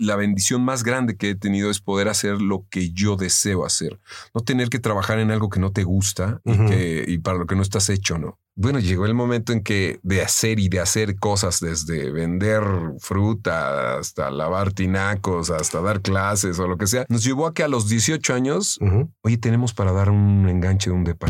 [0.00, 4.00] la bendición más grande que he tenido es poder hacer lo que yo deseo hacer.
[4.34, 7.46] No tener que trabajar en algo que no te gusta y, que, y para lo
[7.46, 8.38] que no estás hecho, ¿no?
[8.56, 12.62] Bueno, llegó el momento en que de hacer y de hacer cosas, desde vender
[12.98, 17.62] fruta hasta lavar tinacos, hasta dar clases o lo que sea, nos llevó a que
[17.62, 18.78] a los 18 años,
[19.22, 21.28] oye, tenemos para dar un enganche de un depa.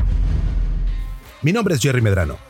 [1.43, 2.49] Mi nombre es Jerry Medrano.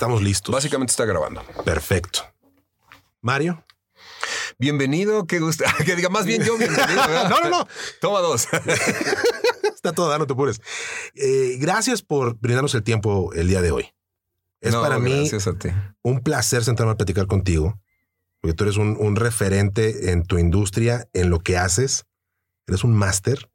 [0.00, 0.50] Estamos listos.
[0.54, 1.42] Básicamente está grabando.
[1.62, 2.22] Perfecto.
[3.20, 3.62] Mario.
[4.58, 5.64] Bienvenido, qué gusto.
[5.84, 7.06] Que diga más bien yo bienvenido.
[7.28, 7.68] no, no, no.
[8.00, 8.48] Toma dos.
[9.74, 10.62] Está todo, no te apures.
[11.14, 13.92] Eh, gracias por brindarnos el tiempo el día de hoy.
[14.62, 15.30] Es para mí
[16.00, 17.78] un placer sentarme a platicar contigo,
[18.40, 22.06] porque tú eres un, un referente en tu industria, en lo que haces.
[22.66, 23.50] Eres un máster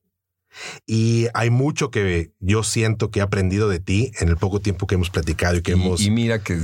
[0.86, 4.88] y hay mucho que yo siento que he aprendido de ti en el poco tiempo
[4.88, 6.02] que hemos platicado y que hemos.
[6.02, 6.58] Y mira que,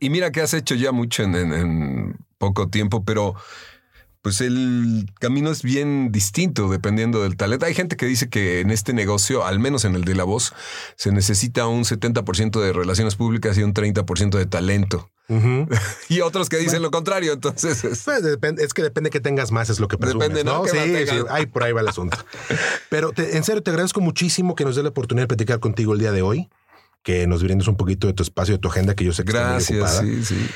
[0.00, 3.34] y mira que has hecho ya mucho en, poco tiempo, pero
[4.22, 7.66] pues el camino es bien distinto dependiendo del talento.
[7.66, 10.54] Hay gente que dice que en este negocio, al menos en el de la voz,
[10.96, 15.10] se necesita un 70% de relaciones públicas y un 30% de talento.
[16.08, 17.32] y otros que dicen lo contrario.
[17.32, 18.04] Entonces es...
[18.04, 18.22] Pues,
[18.58, 20.64] es que depende que tengas más, es lo que presumes, Depende, ¿no?
[20.66, 22.16] Sí, sí, ahí por ahí va el asunto.
[22.90, 25.98] Pero en serio, te agradezco muchísimo que nos dé la oportunidad de platicar contigo el
[25.98, 26.48] día de hoy
[27.02, 29.32] que nos brindes un poquito de tu espacio, de tu agenda, que yo sé que
[29.32, 30.24] Gracias, está muy ocupada.
[30.24, 30.50] Sí, sí.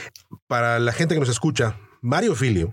[0.47, 2.73] Para la gente que nos escucha, Mario Filio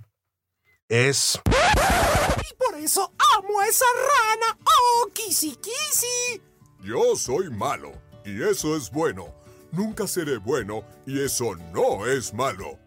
[0.89, 1.39] es...
[1.45, 4.57] Y por eso amo a esa rana.
[4.65, 6.41] ¡Oh, kisi kisi!
[6.81, 7.91] Yo soy malo,
[8.25, 12.79] y eso es bueno nunca seré bueno y eso no es malo.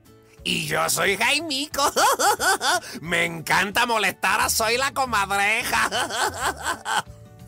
[0.44, 1.82] Y yo soy Jaimico.
[3.00, 5.90] Me encanta molestar a Soy la comadreja.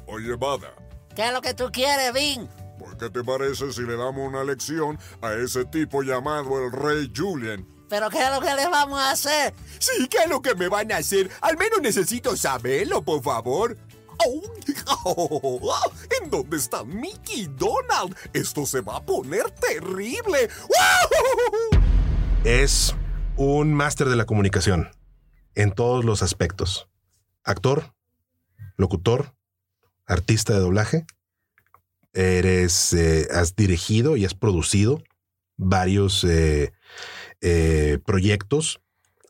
[0.06, 0.72] Oye, Bada.
[1.14, 2.48] ¿Qué es lo que tú quieres, Vin?
[2.78, 7.12] ¿Por qué te parece si le damos una lección a ese tipo llamado el Rey
[7.14, 7.66] Julian?
[7.88, 9.54] ¿Pero qué es lo que le vamos a hacer?
[9.78, 11.30] Sí, ¿qué es lo que me van a hacer?
[11.40, 13.76] Al menos necesito saberlo, por favor.
[15.04, 15.60] Oh,
[16.20, 18.16] ¿En dónde está Mickey Donald?
[18.32, 20.48] Esto se va a poner terrible.
[22.44, 22.94] Es
[23.36, 24.90] un máster de la comunicación
[25.54, 26.88] en todos los aspectos.
[27.44, 27.94] Actor,
[28.76, 29.34] locutor,
[30.06, 31.06] artista de doblaje.
[32.12, 35.02] Eres, eh, has dirigido y has producido
[35.56, 36.72] varios eh,
[37.40, 38.80] eh, proyectos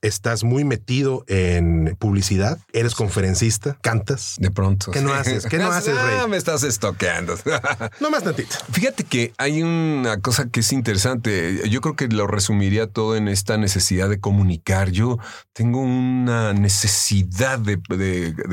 [0.02, 4.36] estás muy metido en publicidad, eres conferencista, cantas.
[4.38, 4.90] De pronto.
[4.90, 5.46] ¿Qué no haces?
[5.46, 6.18] ¿Qué no haces, Rey?
[6.20, 7.36] Ah, me estás estoqueando.
[8.00, 8.56] no más tantito.
[8.70, 11.68] Fíjate que hay una cosa que es interesante.
[11.68, 14.90] Yo creo que lo resumiría todo en esta necesidad de comunicar.
[14.90, 15.18] Yo
[15.52, 17.80] tengo una necesidad de,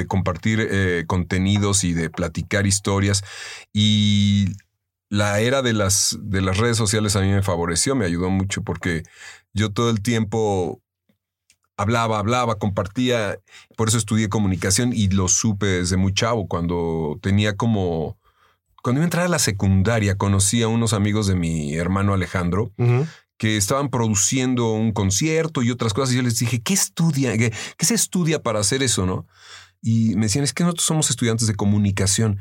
[0.08, 3.24] compartir eh, contenidos y de platicar historias
[3.74, 4.54] y
[5.10, 8.64] la era de las, de las redes sociales a mí me favoreció, me ayudó mucho
[8.64, 9.04] porque
[9.54, 10.82] yo todo el tiempo
[11.78, 13.40] hablaba, hablaba, compartía.
[13.76, 16.48] Por eso estudié comunicación y lo supe desde muy chavo.
[16.48, 18.18] Cuando tenía como.
[18.82, 22.72] Cuando iba a entrar a la secundaria, conocí a unos amigos de mi hermano Alejandro.
[23.38, 26.14] que estaban produciendo un concierto y otras cosas.
[26.14, 27.38] Y yo les dije, ¿qué estudia?
[27.38, 29.06] ¿Qué, ¿Qué, se estudia para hacer eso?
[29.06, 29.28] ¿No?
[29.82, 32.40] Y me decían, es que nosotros somos estudiantes de comunicación.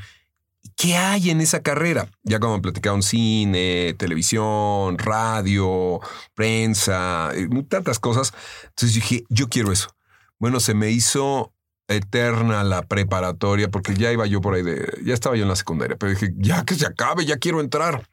[0.76, 2.08] ¿Qué hay en esa carrera?
[2.22, 6.00] Ya como platicaron cine, televisión, radio,
[6.34, 8.32] prensa, eh, tantas cosas.
[8.64, 9.94] Entonces dije, yo quiero eso.
[10.38, 11.52] Bueno, se me hizo
[11.88, 15.56] eterna la preparatoria porque ya iba yo por ahí de, ya estaba yo en la
[15.56, 18.06] secundaria, pero dije, ya que se acabe, ya quiero entrar.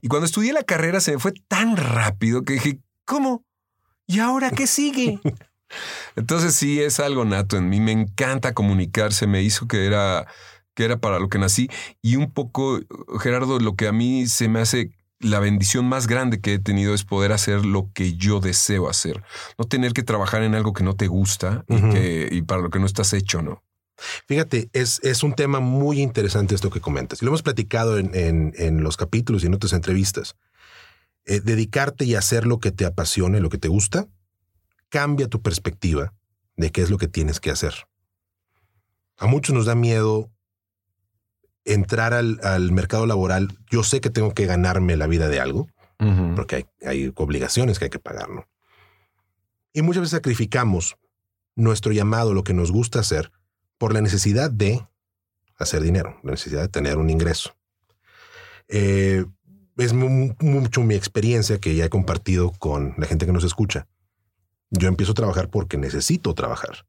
[0.00, 3.44] Y cuando estudié la carrera se me fue tan rápido que dije, ¿cómo?
[4.06, 5.20] ¿Y ahora qué sigue?
[6.16, 10.26] Entonces sí es algo nato en mí, me encanta comunicarse, me hizo que era
[10.74, 11.68] que era para lo que nací.
[12.00, 12.80] Y un poco,
[13.20, 14.92] Gerardo, lo que a mí se me hace
[15.22, 19.22] la bendición más grande que he tenido es poder hacer lo que yo deseo hacer.
[19.56, 22.70] No tener que trabajar en algo que no te gusta y, que, y para lo
[22.70, 23.62] que no estás hecho, ¿no?
[24.26, 27.22] Fíjate, es, es, un tema muy interesante esto que comentas.
[27.22, 28.10] Y lo hemos platicado en,
[28.56, 30.34] en, los capítulos y en otras entrevistas.
[31.24, 34.08] Eh, dedicarte y hacer lo que te apasione, lo que te gusta,
[34.88, 36.12] cambia tu perspectiva
[36.56, 37.74] de qué es lo que tienes que hacer.
[39.18, 40.30] A muchos nos da miedo
[41.64, 45.68] entrar al, mercado laboral, yo sé que tengo que ganarme la vida de algo,
[46.34, 48.44] porque hay, obligaciones que hay que pagar, ¿no?
[49.72, 50.96] Y muchas veces sacrificamos
[51.54, 53.30] nuestro llamado, lo que nos gusta hacer,
[53.78, 54.84] por la necesidad de
[55.58, 57.54] hacer dinero, la necesidad de tener un ingreso.
[58.68, 59.24] Eh,
[59.76, 63.86] es mucho mi experiencia que ya he compartido con la gente que nos escucha.
[64.70, 66.84] Yo empiezo a trabajar porque necesito trabajar.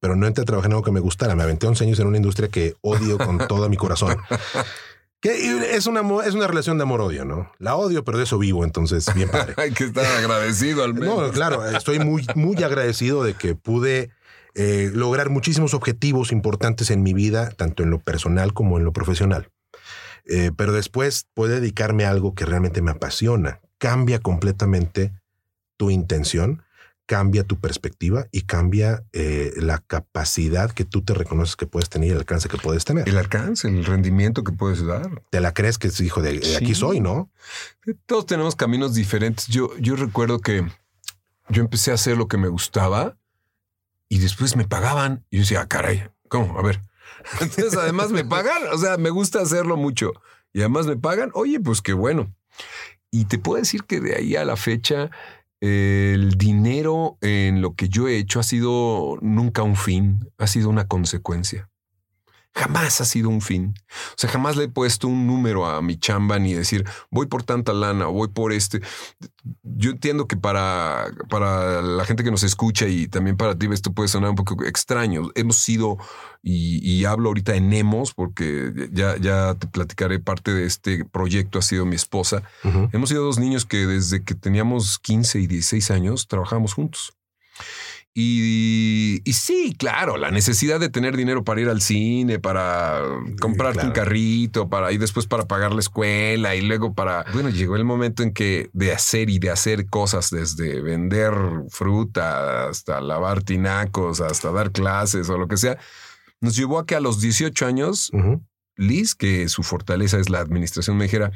[0.00, 1.34] Pero no entré a trabajar en algo que me gustara.
[1.34, 4.16] Me aventé 11 años en una industria que odio con todo mi corazón.
[5.20, 7.50] Que es una, es una relación de amor-odio, ¿no?
[7.58, 9.54] La odio, pero de eso vivo, entonces bien padre.
[9.58, 11.18] Hay que estar agradecido al menos.
[11.18, 14.10] No, claro, estoy muy, muy agradecido de que pude
[14.54, 18.92] eh, lograr muchísimos objetivos importantes en mi vida, tanto en lo personal como en lo
[18.92, 19.50] profesional.
[20.24, 23.60] Eh, pero después puedo dedicarme a algo que realmente me apasiona.
[23.78, 25.12] Cambia completamente
[25.76, 26.62] tu intención
[27.08, 32.10] cambia tu perspectiva y cambia eh, la capacidad que tú te reconoces que puedes tener
[32.10, 33.08] y el alcance que puedes tener.
[33.08, 35.22] El alcance, el rendimiento que puedes dar.
[35.30, 37.30] Te la crees que es hijo de, aquí soy, ¿no?
[38.04, 39.46] Todos tenemos caminos diferentes.
[39.46, 40.66] Yo, yo recuerdo que
[41.48, 43.16] yo empecé a hacer lo que me gustaba
[44.10, 45.24] y después me pagaban.
[45.30, 46.58] Y yo decía, ah, caray, ¿cómo?
[46.58, 46.82] A ver.
[47.40, 48.64] Entonces, además me pagan.
[48.70, 50.12] O sea, me gusta hacerlo mucho
[50.52, 51.30] y además me pagan.
[51.32, 52.30] Oye, pues qué bueno.
[53.10, 55.10] Y te puedo decir que de ahí a la fecha
[55.60, 60.68] el dinero en lo que yo he hecho ha sido nunca un fin, ha sido
[60.68, 61.68] una consecuencia.
[62.58, 63.74] Jamás ha sido un fin.
[64.10, 67.44] O sea, jamás le he puesto un número a mi chamba ni decir voy por
[67.44, 68.80] tanta lana, voy por este.
[69.62, 73.92] Yo entiendo que para, para la gente que nos escucha y también para ti esto
[73.92, 75.30] puede sonar un poco extraño.
[75.36, 75.98] Hemos sido,
[76.42, 81.62] y, hablo ahorita en Emos, porque ya, ya te platicaré parte de este proyecto, ha
[81.62, 82.42] sido mi esposa.
[82.92, 87.17] Hemos sido dos niños que desde que teníamos 15 y 16 años trabajamos juntos.
[88.20, 93.00] Y, sí, claro, la necesidad de tener dinero para ir al cine, para
[93.40, 97.24] comprarte un carrito, para y después para pagar la escuela y luego para.
[97.32, 101.32] Bueno, llegó el momento en que de hacer y de hacer cosas, desde vender
[101.68, 105.78] fruta hasta lavar tinacos, hasta dar clases o lo que sea,
[106.40, 108.10] nos llevó a que a los 18 años,
[108.74, 111.30] Liz, que su fortaleza es la administración, me dijera: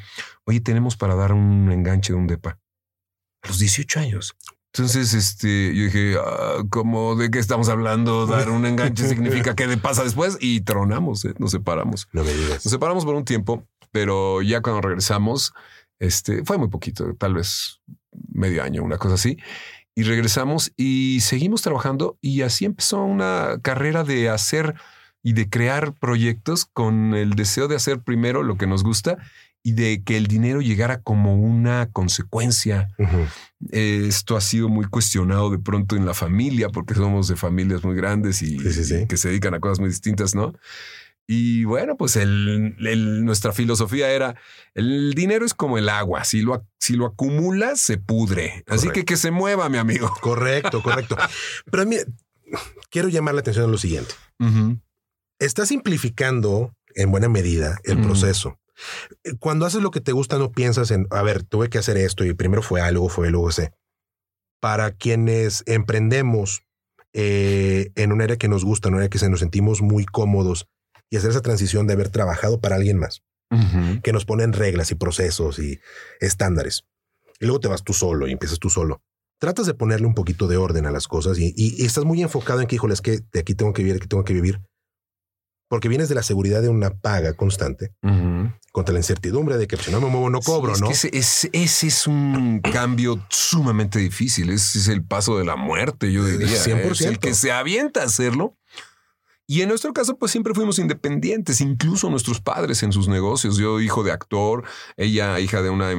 [0.46, 2.58] Oye, tenemos para dar un enganche de un depa.
[3.42, 4.34] A los 18 años.
[4.74, 8.26] Entonces, este, yo dije, ah, ¿cómo de qué estamos hablando?
[8.26, 11.34] Dar un enganche significa qué pasa después y tronamos, ¿eh?
[11.38, 12.08] nos separamos.
[12.12, 12.64] No me digas.
[12.64, 15.52] Nos separamos por un tiempo, pero ya cuando regresamos,
[15.98, 17.80] este, fue muy poquito, tal vez
[18.32, 19.36] medio año, una cosa así.
[19.94, 24.74] Y regresamos y seguimos trabajando y así empezó una carrera de hacer
[25.22, 29.18] y de crear proyectos con el deseo de hacer primero lo que nos gusta
[29.62, 32.88] y de que el dinero llegara como una consecuencia.
[33.70, 37.94] esto ha sido muy cuestionado de pronto en la familia, porque somos de familias muy
[37.94, 40.52] grandes y, que se dedican a cosas muy distintas, ¿no?
[41.28, 42.74] Y bueno, pues el,
[43.24, 44.34] nuestra filosofía era,
[44.74, 48.64] el dinero es como el agua, si lo, si lo acumulas, se pudre.
[48.66, 50.12] Así que que se mueva, mi amigo.
[50.20, 51.16] Correcto, correcto.
[51.70, 52.02] Pero mira,
[52.90, 54.14] quiero llamar la atención a lo siguiente.
[55.38, 58.58] Está simplificando en buena medida el proceso.
[59.40, 62.24] Cuando haces lo que te gusta, no piensas en, a ver, tuve que hacer esto
[62.24, 63.72] y primero fue algo, fue, luego ese.
[64.60, 66.62] Para quienes emprendemos
[67.12, 70.04] eh, en un área que nos gusta, en un área que se nos sentimos muy
[70.04, 70.68] cómodos
[71.10, 73.22] y hacer esa transición de haber trabajado para alguien más,
[74.02, 75.78] que nos ponen reglas y procesos y
[76.20, 76.86] estándares.
[77.38, 79.02] Y luego te vas tú solo y empiezas tú solo.
[79.38, 82.62] Tratas de ponerle un poquito de orden a las cosas y, y, estás muy enfocado
[82.62, 84.60] en que, híjole, es que de aquí tengo que vivir, aquí tengo que vivir
[85.72, 87.94] porque vienes de la seguridad de una paga constante
[88.72, 90.90] contra la incertidumbre de que si no me muevo no cobro, ¿no?
[90.90, 91.08] ese,
[91.54, 94.50] es un cambio sumamente difícil.
[94.50, 96.62] Ese es el paso de la muerte, yo diría.
[96.62, 96.90] 100%.
[96.90, 98.58] Es el que se avienta a hacerlo
[99.46, 103.56] y en nuestro caso, pues siempre fuimos independientes, incluso nuestros padres en sus negocios.
[103.56, 104.64] Yo, hijo de actor,
[104.96, 105.90] ella, hija de una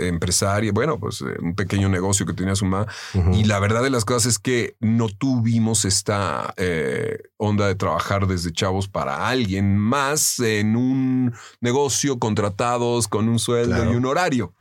[0.00, 2.86] empresaria, bueno, pues eh, un pequeño negocio que tenía su mamá.
[3.32, 8.26] Y la verdad de las cosas es que no tuvimos esta eh, onda de trabajar
[8.26, 14.54] desde chavos para alguien más en un negocio contratados con un sueldo y un horario.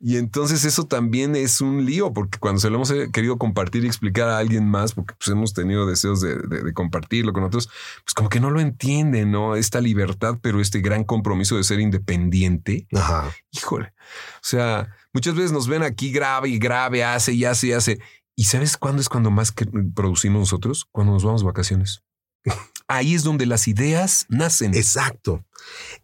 [0.00, 3.84] Y entonces eso también es un lío, porque cuando se lo hemos eh, querido compartir
[3.84, 8.14] y explicar a alguien más, porque pues, hemos tenido deseos de, compartirlo con otros, pues
[8.14, 9.56] como que no lo entienden, ¿no?
[9.56, 12.86] Esta libertad, pero este gran compromiso de ser independiente.
[12.94, 13.30] Ajá.
[13.50, 13.92] Híjole.
[14.36, 18.00] O sea, muchas veces nos ven aquí grave y grave, hace y hace y hace.
[18.36, 19.52] ¿Y sabes cuándo es cuando más
[19.94, 20.86] producimos nosotros?
[20.90, 22.02] Cuando nos vamos de vacaciones.
[22.88, 24.74] Ahí es donde las ideas nacen.
[24.74, 25.44] Exacto.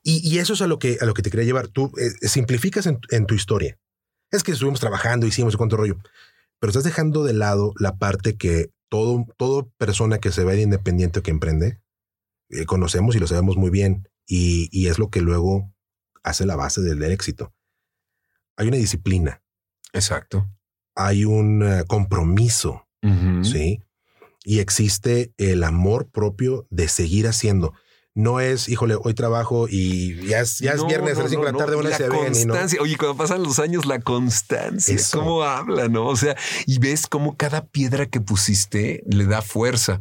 [0.03, 1.69] Y, eso es a lo que, a lo que te quería llevar.
[1.69, 3.79] Tú eh, simplificas en, tu historia.
[4.31, 5.97] Es que estuvimos trabajando, hicimos cuánto rollo,
[6.61, 10.63] pero estás dejando de lado la parte que todo, todo persona que se ve de
[10.63, 11.81] independiente o que emprende,
[12.51, 14.09] eh, conocemos y lo sabemos muy bien.
[14.27, 15.73] Y, es lo que luego
[16.25, 17.55] hace la base del, éxito.
[18.57, 19.43] Hay una disciplina.
[19.93, 20.49] Exacto.
[20.95, 22.83] Hay un eh, compromiso.
[23.43, 23.81] Sí
[24.47, 27.75] y existe el amor propio de seguir haciendo.
[28.19, 31.31] No es, híjole, hoy trabajo y ya es, ya es No, viernes no, a las
[31.33, 32.25] 5 de no, la tarde, una La se ven y no.
[32.31, 32.81] constancia.
[32.81, 34.95] Oye, cuando pasan los años, la constancia.
[34.95, 35.19] Eso.
[35.19, 36.07] ¿Cómo habla, no?
[36.07, 40.01] O sea, y ves cómo cada piedra que pusiste le da fuerza.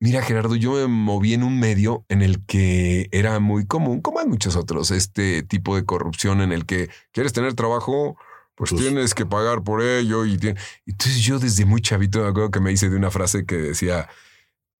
[0.00, 4.20] Mira, Gerardo, yo me moví en un medio en el que era muy común, como
[4.20, 8.16] hay muchos otros, este tipo de corrupción en el que quieres tener trabajo,
[8.54, 10.24] pues Pues- tienes que pagar por ello.
[10.24, 13.44] Y tiene- entonces yo desde muy chavito me acuerdo que me hice de una frase
[13.44, 14.08] que decía,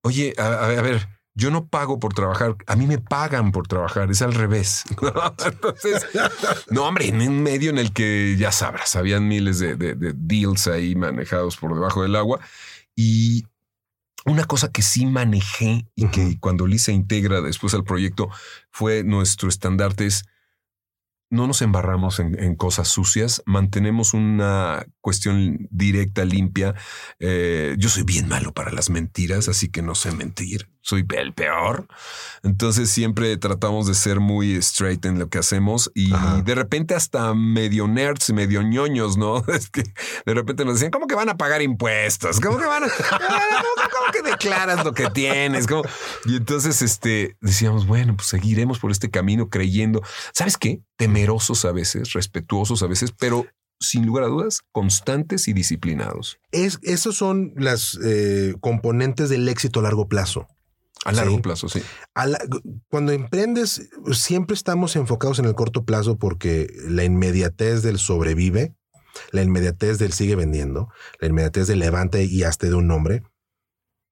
[0.05, 3.69] oye, a, a- a ver, yo no pago por trabajar, a mí me pagan por
[3.69, 4.83] trabajar, es al revés.
[5.47, 6.05] Entonces,
[6.71, 10.13] no, hombre, en un medio en el que ya sabrás, habían miles de, de- de
[10.17, 12.41] deals ahí manejados por debajo del agua.
[12.97, 13.45] Y
[14.25, 18.29] una cosa que sí manejé y que cuando Lisa integra después al proyecto
[18.73, 20.25] fue nuestro estandarte es
[21.31, 26.75] no nos embarramos en, en cosas sucias, mantenemos una cuestión directa, limpia.
[27.19, 30.69] Eh, yo soy bien malo para las mentiras, así que no sé mentir.
[30.83, 31.87] Soy el peor.
[32.43, 36.43] Entonces siempre tratamos de ser muy straight en lo que hacemos y Ajá.
[36.43, 39.43] de repente hasta medio nerds, medio ñoños, ¿no?
[39.49, 39.83] Es que
[40.27, 42.39] de repente nos decían, ¿cómo que van a pagar impuestos?
[42.39, 45.67] ¿Cómo que van a, ¿cómo, cómo que declaras lo que tienes?
[45.67, 45.85] ¿Cómo?
[46.27, 50.03] Y entonces este, decíamos, bueno, pues seguiremos por este camino creyendo.
[50.35, 50.83] ¿Sabes qué?
[50.97, 53.47] Temerosos a veces, respetuosos a veces, pero
[53.81, 56.39] sin lugar a dudas, constantes y disciplinados.
[56.53, 60.47] Es, esos son las eh, componentes del éxito a largo plazo.
[61.05, 61.43] A largo Sí.
[61.43, 61.81] plazo, sí.
[62.15, 62.41] La-
[62.89, 68.75] cuando emprendes, siempre estamos enfocados en el corto plazo porque la inmediatez del sobrevive,
[69.31, 70.89] la inmediatez del sigue vendiendo,
[71.21, 73.23] la inmediatez del levante y hasta de un nombre,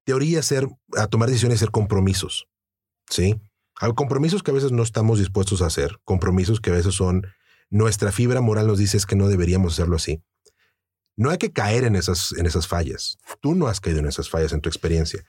[0.04, 2.46] te orilla a, hacer, a tomar decisiones y hacer compromisos.
[3.10, 3.34] ¿Sí?
[3.80, 7.26] Hay compromisos que a veces no estamos dispuestos a hacer, compromisos que a veces son
[7.70, 10.22] nuestra fibra moral nos dice es que no deberíamos hacerlo así.
[11.16, 13.18] No hay que caer en esas, en esas fallas.
[13.40, 15.24] Tú no has caído en esas fallas en tu experiencia.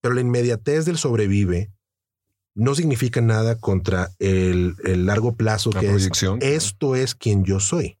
[0.00, 1.72] Pero la inmediatez del sobrevive
[2.54, 7.60] no significa nada contra el, el largo plazo La que es esto es quien yo
[7.60, 7.98] soy.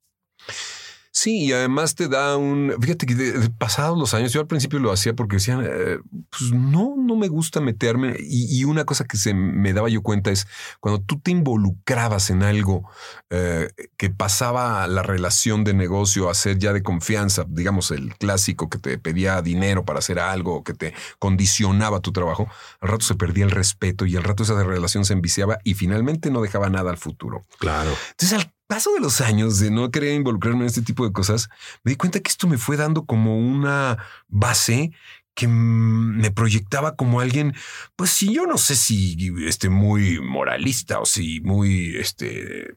[1.18, 2.72] Sí, y además te da un.
[2.80, 5.98] Fíjate que de, de pasados los años, yo al principio lo hacía porque decían, eh,
[6.30, 8.14] pues no, no me gusta meterme.
[8.20, 10.46] Y, y una cosa que se me daba yo cuenta es
[10.78, 12.88] cuando tú te involucrabas en algo
[13.30, 18.70] eh, que pasaba la relación de negocio a ser ya de confianza, digamos el clásico
[18.70, 22.46] que te pedía dinero para hacer algo, que te condicionaba tu trabajo,
[22.78, 26.30] al rato se perdía el respeto y al rato esa relación se enviciaba y finalmente
[26.30, 27.42] no dejaba nada al futuro.
[27.58, 27.90] Claro.
[28.12, 31.48] Entonces, al paso de los años de no querer involucrarme en este tipo de cosas,
[31.82, 33.98] me di cuenta que esto me fue dando como una
[34.28, 34.92] base
[35.34, 37.54] que mm, me proyectaba como alguien,
[37.96, 42.74] pues si yo no sé si este muy moralista o si muy este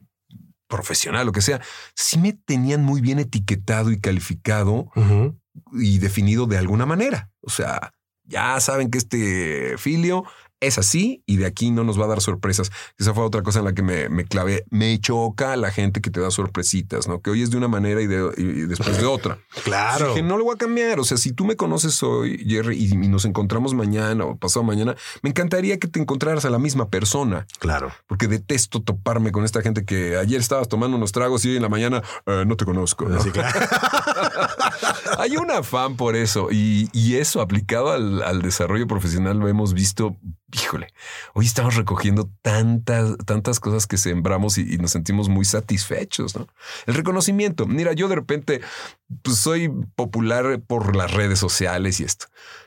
[0.66, 1.60] profesional, lo que sea,
[1.94, 4.90] sí me tenían muy bien etiquetado y calificado
[5.72, 7.30] y definido de alguna manera.
[7.42, 7.92] O sea,
[8.24, 10.24] ya saben que este filio
[10.62, 12.70] es así y de aquí no nos va a dar sorpresas.
[12.98, 14.64] Esa fue otra cosa en la que me, me clavé.
[14.70, 17.20] Me choca la gente que te da sorpresitas, ¿no?
[17.20, 19.38] Que hoy es de una manera y, de, y después de otra.
[19.64, 20.08] Claro.
[20.08, 20.98] Dije, no lo voy a cambiar.
[21.00, 24.64] O sea, si tú me conoces hoy, Jerry, y, y nos encontramos mañana o pasado
[24.64, 27.92] mañana, me encantaría que te encontraras a la misma persona, Claro.
[28.06, 31.62] porque detesto toparme con esta gente que ayer estabas tomando unos tragos y hoy en
[31.62, 33.08] la mañana "Eh, no te conozco.
[33.08, 33.18] ¿no?
[33.20, 33.42] Así que-
[35.18, 39.74] Hay un afán por eso y, y eso aplicado al, al desarrollo profesional lo hemos
[39.74, 40.16] visto.
[40.54, 40.88] Híjole,
[41.32, 46.36] hoy estamos recogiendo tantas, tantas cosas que sembramos y, y nos sentimos muy satisfechos.
[46.36, 46.46] ¿no?
[46.86, 47.66] El reconocimiento.
[47.66, 48.60] Mira, yo de repente
[49.22, 52.26] pues soy popular por las redes sociales y esto,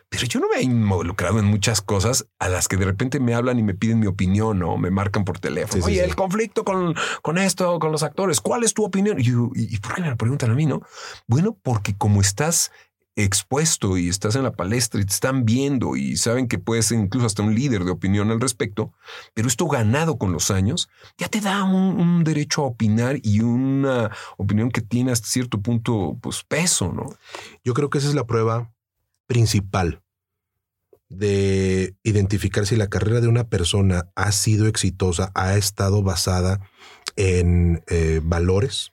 [0.09, 3.33] pero yo no me he involucrado en muchas cosas a las que de repente me
[3.33, 5.73] hablan y me piden mi opinión o me marcan por teléfono.
[5.73, 6.09] Sí, sí, Oye, sí.
[6.09, 9.19] el conflicto con, con esto, con los actores, ¿cuál es tu opinión?
[9.19, 10.65] Y, yo, ¿y, y por qué me lo preguntan a mí?
[10.65, 10.81] No,
[11.27, 12.71] bueno, porque como estás
[13.15, 16.99] expuesto y estás en la palestra y te están viendo y saben que puedes ser
[16.99, 18.93] incluso hasta un líder de opinión al respecto,
[19.33, 24.11] pero esto ganado con los años ya te da un, derecho a opinar y una
[24.37, 27.15] opinión que tiene hasta cierto punto pues peso, ¿no?
[27.63, 28.73] Yo creo que esa es la prueba
[29.27, 30.01] principal
[31.09, 36.59] de identificar si la carrera de una persona ha sido exitosa, ha estado basada
[37.15, 38.91] en eh, valores,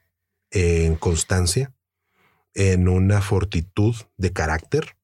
[0.50, 1.72] en constancia,
[2.54, 4.96] en una fortitud de carácter,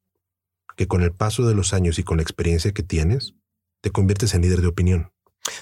[0.77, 3.35] que con el paso de los años y con la experiencia que tienes,
[3.81, 5.13] te conviertes en líder de opinión.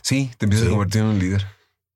[0.02, 0.68] Sí, te empiezas Sí.
[0.68, 1.46] a convertir en un líder.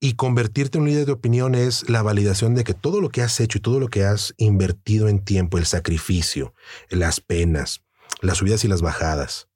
[0.03, 3.21] Y convertirte en un líder de opinión es la validación de que todo lo que
[3.21, 6.55] has hecho y todo lo que has invertido en tiempo, el sacrificio,
[6.89, 7.83] las penas,
[8.23, 9.50] las subidas y las bajadas.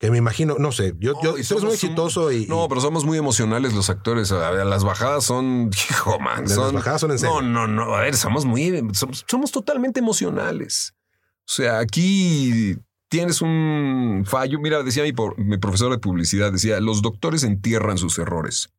[0.00, 2.80] Que me imagino, no sé, yo, No, yo tú eres muy exitoso y, No, pero
[2.80, 4.32] somos muy emocionales los actores.
[4.32, 7.42] A ver, Las bajadas son, hijo, man, las son, bajadas son en serio.
[7.42, 7.94] No, no, no.
[7.94, 10.94] A ver, somos muy, somos, somos totalmente emocionales.
[11.46, 12.78] O sea, aquí
[13.10, 18.18] tienes un fallo, mira, decía mi, mi profesor de publicidad, decía, los doctores entierran sus
[18.18, 18.70] errores.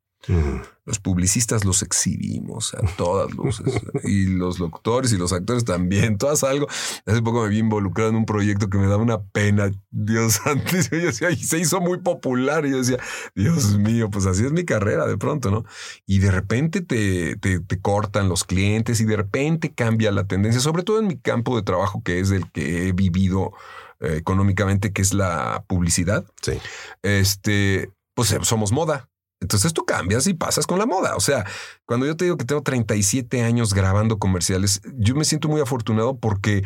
[0.86, 3.82] Los publicistas los exhibimos a todas luces.
[4.04, 6.18] y los locutores y los actores también.
[6.18, 6.68] Todas algo.
[7.06, 9.72] Hace poco me vi involucrado en un proyecto que me daba una pena.
[9.90, 10.72] Dios santo.
[10.92, 12.66] Yo decía, y se hizo muy popular.
[12.66, 12.98] Y yo decía,
[13.36, 15.66] Dios mío, pues así es mi carrera de pronto, ¿no?
[16.06, 20.84] Y de repente te, te, cortan los clientes y de repente cambia la tendencia, sobre
[20.84, 23.54] todo en mi campo de trabajo, que es el que he vivido
[24.00, 26.26] eh, económicamente, que es la publicidad.
[26.42, 26.54] Sí.
[27.02, 29.11] Este, pues somos moda.
[29.42, 31.16] Entonces tú cambias y pasas con la moda.
[31.16, 31.46] O sea,
[31.86, 36.18] cuando yo te digo que tengo 37 años grabando comerciales, yo me siento muy afortunado
[36.18, 36.64] porque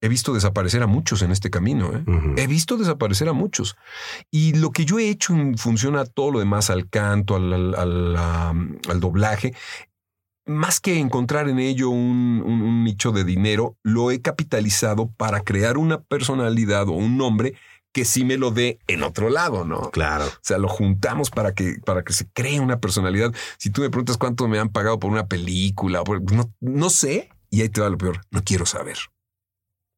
[0.00, 1.90] he visto desaparecer a muchos en este camino.
[1.94, 2.04] ¿eh?
[2.36, 3.76] He visto desaparecer a muchos.
[4.30, 7.74] Y lo que yo he hecho en función a todo lo demás, al canto, al,
[7.74, 9.54] al, doblaje,
[10.46, 15.78] más que encontrar en ello un, un nicho de dinero, lo he capitalizado para crear
[15.78, 17.54] una personalidad o un nombre
[17.94, 19.90] que sí me lo dé en otro lado, ¿no?
[19.92, 20.26] Claro.
[20.26, 23.32] O sea, lo juntamos para que, para que se cree una personalidad.
[23.56, 27.62] Si tú me preguntas cuánto me han pagado por una película, no, no sé, y
[27.62, 28.98] ahí te va lo peor, no quiero saber.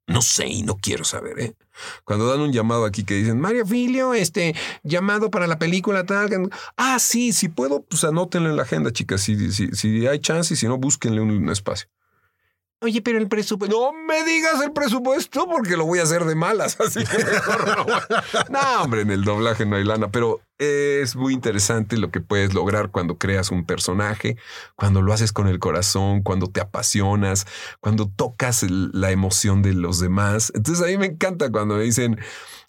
[0.07, 1.57] No sé y no quiero saber, ¿eh?
[2.05, 6.51] Cuando dan un llamado aquí que dicen, Mario Filio, este llamado para la película tal.
[6.77, 9.23] Ah, sí, si puedo, pues anótenlo en la agenda, chicas.
[9.23, 11.89] Si, si, si hay chance y si no, búsquenle un espacio.
[12.81, 13.75] Oye, pero el presupuesto.
[13.75, 16.77] No me digas el presupuesto porque lo voy a hacer de malas.
[16.81, 17.87] Así que mejor no.
[18.51, 22.53] no, hombre, en el doblaje no hay lana, pero es muy interesante lo que puedes
[22.53, 24.37] lograr cuando creas un personaje,
[24.75, 27.47] cuando lo haces con el corazón, cuando te apasionas,
[27.81, 30.53] cuando tocas la emoción de los demás.
[30.55, 32.19] Entonces a mí me encanta cuando me dicen,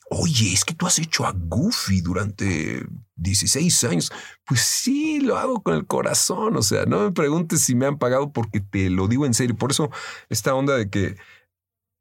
[0.09, 2.85] Oye, es que tú has hecho a Goofy durante
[3.15, 4.11] 16 años.
[4.45, 6.55] Pues sí, lo hago con el corazón.
[6.55, 9.55] O sea, no me preguntes si me han pagado porque te lo digo en serio.
[9.57, 9.89] Por eso
[10.29, 11.17] esta onda de que,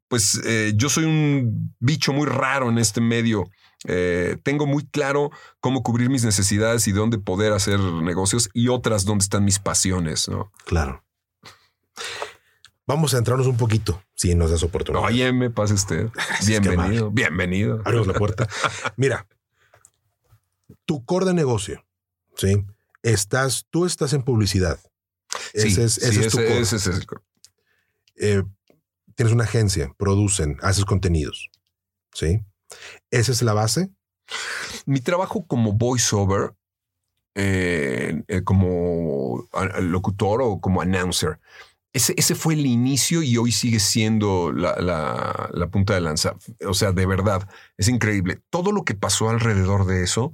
[0.07, 3.49] pues eh, yo soy un bicho muy raro en este medio.
[3.85, 9.05] Eh, tengo muy claro cómo cubrir mis necesidades y dónde poder hacer negocios y otras
[9.05, 10.51] dónde están mis pasiones, ¿no?
[10.65, 11.03] Claro.
[12.87, 15.03] Vamos a entrarnos un poquito, si nos das oportunidad.
[15.03, 16.09] Oye, me pase usted.
[16.47, 17.81] Bienvenido, bienvenido.
[17.83, 18.47] Abrimos la puerta.
[18.95, 19.27] Mira,
[20.85, 21.85] tu core de negocio,
[22.37, 22.65] ¿sí?
[23.03, 24.79] Estás, tú estás en publicidad.
[25.51, 26.59] Ese es, ese es tu core.
[26.59, 27.21] Ese es el core.
[28.15, 28.43] Eh,
[29.15, 31.51] tienes una agencia, producen, haces contenidos,
[32.13, 32.39] ¿sí?
[33.11, 33.89] ¿Esa es la base?
[34.85, 36.53] Mi trabajo como voiceover,
[37.35, 39.49] eh, eh, como
[39.81, 41.41] locutor o como announcer,
[41.93, 46.35] ese, fue el inicio y hoy sigue siendo la, punta de lanza.
[46.65, 48.39] O sea, de verdad, es increíble.
[48.49, 50.33] Todo lo que pasó alrededor de eso,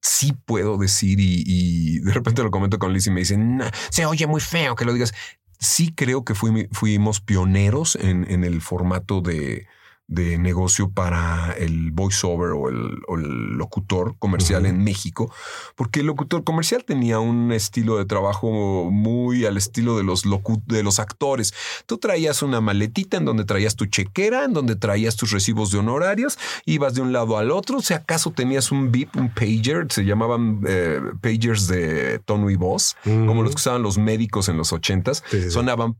[0.00, 4.26] sí puedo decir y, de repente lo comento con Liz y me dicen, se oye
[4.26, 5.14] muy feo que lo digas.
[5.58, 9.66] Sí creo que fuimos pioneros en el formato de,
[10.12, 15.32] de negocio para el voiceover o el, o el locutor comercial en México,
[15.74, 20.24] porque el locutor comercial tenía un estilo de trabajo muy al estilo de los,
[20.66, 21.54] de los actores.
[21.86, 25.78] Tú traías una maletita en donde traías tu chequera, en donde traías tus recibos de
[25.78, 30.04] honorarios, ibas de un lado al otro, si acaso tenías un beep, un pager, se
[30.04, 34.72] llamaban eh, pagers de tono y voz, como los que usaban los médicos en los
[34.72, 35.94] ochentas, sonaban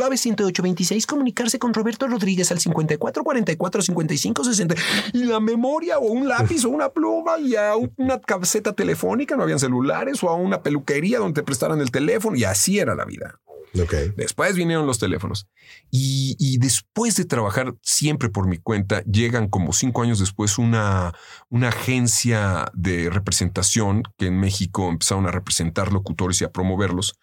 [0.00, 4.74] clave 10826, comunicarse con Roberto Rodríguez al 54 44 55 60
[5.12, 9.42] y la memoria o un lápiz o una pluma y a una caseta telefónica, no
[9.42, 13.04] habían celulares o a una peluquería donde te prestaran el teléfono y así era la
[13.04, 13.38] vida.
[13.78, 14.10] Okay.
[14.16, 15.46] Después vinieron los teléfonos
[15.90, 21.12] y, y, después de trabajar siempre por mi cuenta, llegan como cinco años después una,
[21.50, 27.20] una agencia de representación que en México empezaron a representar locutores y a promoverlos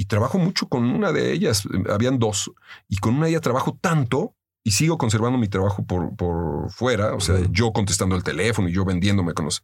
[0.00, 1.64] y trabajo mucho con una de ellas.
[1.90, 2.50] Habían dos
[2.88, 4.34] y con una de ellas trabajo tanto
[4.64, 7.14] y sigo conservando mi trabajo por, por fuera.
[7.14, 9.62] O sea, yo contestando el teléfono y yo vendiéndome con los.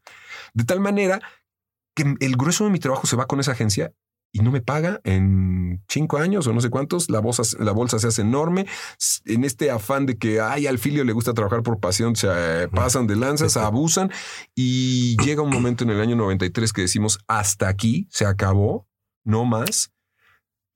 [0.52, 1.22] De tal manera
[1.94, 3.94] que el grueso de mi trabajo se va con esa agencia
[4.30, 7.08] y no me paga en cinco años o no sé cuántos.
[7.08, 8.66] La bolsa, la bolsa se hace enorme.
[9.24, 12.28] En este afán de que ay, al filio le gusta trabajar por pasión, se
[12.74, 14.12] pasan de lanzas, abusan
[14.54, 18.86] y llega un momento en el año 93 que decimos hasta aquí se acabó,
[19.24, 19.95] no más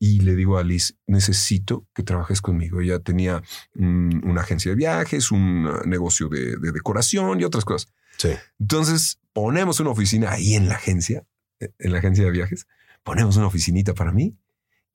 [0.02, 2.80] y le digo a Liz, necesito que trabajes conmigo.
[2.80, 3.42] Ella tenía
[3.74, 7.92] una agencia de viajes, un negocio de, decoración y otras cosas.
[8.16, 8.30] Sí.
[8.58, 11.26] Entonces ponemos una oficina ahí en la agencia,
[11.60, 12.66] e, en la agencia de viajes,
[13.02, 14.38] ponemos una oficinita para mí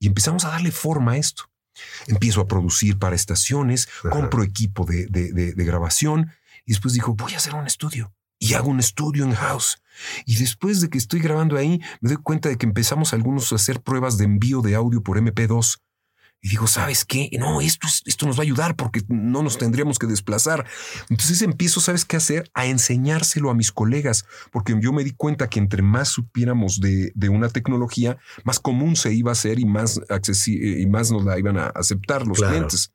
[0.00, 1.44] y empezamos a darle forma a esto.
[2.08, 6.32] Empiezo a producir para estaciones, compro equipo de, de grabación
[6.64, 9.80] y después dijo, voy a hacer un estudio y hago un estudio en house.
[10.24, 13.56] Y después de que estoy grabando ahí, me doy cuenta de que empezamos algunos a
[13.56, 15.78] hacer pruebas de envío de audio por MP2.
[16.42, 17.30] Y digo, ¿sabes qué?
[17.40, 20.66] No, esto, es- esto nos va a ayudar porque no nos tendríamos que desplazar.
[21.08, 22.50] Entonces empiezo, ¿sabes qué hacer?
[22.54, 27.10] A enseñárselo a mis colegas, porque yo me di cuenta que entre más supiéramos de,
[27.14, 31.24] de una tecnología, más común se iba a hacer y más, accesi- y más nos
[31.24, 32.52] la iban a aceptar los Claro.
[32.52, 32.92] clientes.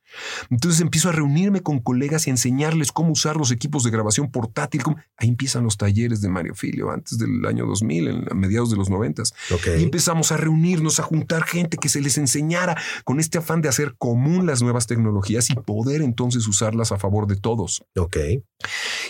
[0.50, 4.84] Entonces empiezo a reunirme con colegas y enseñarles cómo usar los equipos de grabación portátil.
[4.84, 8.70] cómo- Ahí empiezan los talleres de Mario Filio, antes del año 2000, en, a mediados
[8.72, 9.24] de los 90.
[9.54, 9.68] Ok.
[9.80, 13.70] Y empezamos a reunirnos, a juntar gente que se les enseñara con este afán de
[13.70, 17.84] hacer común las nuevas tecnologías y poder entonces usarlas a favor de todos.
[17.98, 18.18] Ok.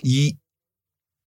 [0.04, 0.40] Y,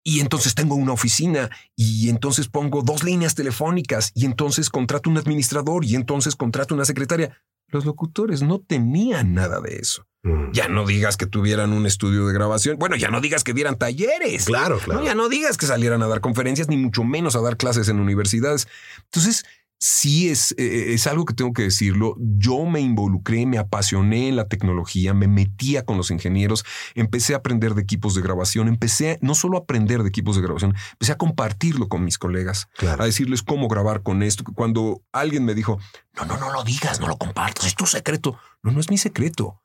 [0.06, 5.18] y entonces tengo una oficina y entonces pongo dos líneas telefónicas y entonces contrato un
[5.18, 7.38] administrador y entonces contrato una secretaria.
[7.74, 10.08] Los locutores no tenían nada de eso.
[10.24, 10.52] Mm.
[10.54, 12.78] Ya no digas que tuvieran un estudio de grabación.
[12.80, 14.46] Bueno, ya no digas que dieran talleres.
[14.46, 15.04] Claro, No, claro.
[15.04, 18.00] ya no digas que salieran a dar conferencias, ni mucho menos a dar clases en
[18.00, 18.68] universidades.
[19.06, 19.44] Entonces,
[19.86, 22.16] sí es, eh, es algo que tengo que decirlo.
[22.18, 26.64] Yo me involucré, me apasioné en la tecnología, me metía con los ingenieros,
[26.96, 30.42] empecé a aprender de equipos de grabación, empecé no solo a aprender de equipos de
[30.42, 33.04] grabación, empecé a compartirlo con mis colegas, Claro.
[33.04, 34.46] a decirles cómo grabar con esto.
[34.56, 35.80] Cuando alguien me dijo,
[36.16, 38.40] no, no, no lo digas, no lo compartas, es tu secreto.
[38.62, 39.60] No, no es mi secreto.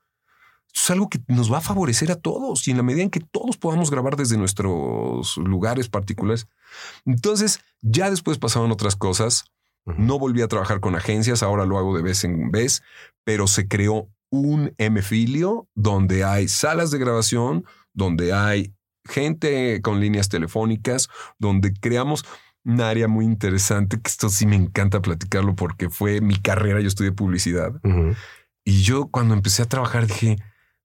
[0.66, 3.10] Esto es algo que nos va a favorecer a todos y en la medida en
[3.10, 6.48] que todos podamos grabar desde nuestros lugares particulares.
[7.06, 9.44] Entonces, ya después pasaron otras cosas.
[9.96, 12.82] No volví a trabajar con agencias, ahora lo hago de vez en vez,
[13.24, 18.74] pero se creó un M-Filio donde hay salas de grabación, donde hay
[19.04, 22.24] gente con líneas telefónicas, donde creamos
[22.64, 26.88] un área muy interesante, que esto sí me encanta platicarlo porque fue mi carrera, yo
[26.88, 27.72] estudié publicidad.
[28.64, 30.36] Y yo cuando empecé a trabajar dije,